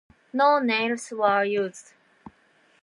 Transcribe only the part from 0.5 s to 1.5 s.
nails were